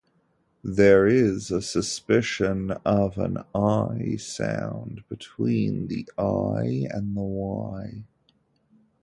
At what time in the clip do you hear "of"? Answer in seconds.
2.83-3.19